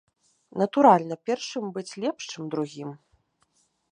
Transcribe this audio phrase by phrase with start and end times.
[0.61, 2.89] Натуральна, першым быць лепш, чым другім.